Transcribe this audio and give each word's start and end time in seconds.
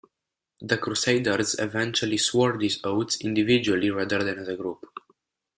The 0.61 0.79
Crusaders 0.79 1.55
eventually 1.59 2.17
swore 2.17 2.57
these 2.57 2.79
oaths, 2.83 3.21
individually 3.23 3.91
rather 3.91 4.23
than 4.23 4.39
as 4.39 4.47
a 4.47 4.57
group. 4.57 4.83